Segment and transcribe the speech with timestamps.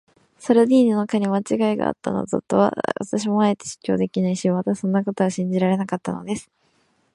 [0.39, 6.49] ソルディーニの課にまちがいがあったなどとは、私もあえて主張できないし、またそんなことは信じられなかったのです。